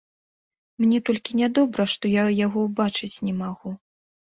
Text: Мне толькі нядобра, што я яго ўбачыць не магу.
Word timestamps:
Мне 0.83 1.01
толькі 1.11 1.37
нядобра, 1.43 1.83
што 1.95 2.05
я 2.21 2.25
яго 2.45 2.59
ўбачыць 2.67 3.15
не 3.31 3.41
магу. 3.49 3.69